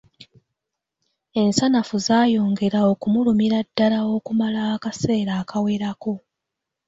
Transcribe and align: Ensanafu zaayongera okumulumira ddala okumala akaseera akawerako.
Ensanafu 1.41 1.95
zaayongera 2.05 2.79
okumulumira 2.91 3.57
ddala 3.67 3.99
okumala 4.15 4.59
akaseera 4.75 5.33
akawerako. 5.41 6.13